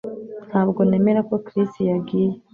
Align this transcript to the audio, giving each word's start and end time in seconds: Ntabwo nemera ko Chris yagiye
Ntabwo 0.49 0.79
nemera 0.89 1.21
ko 1.29 1.35
Chris 1.45 1.71
yagiye 1.89 2.31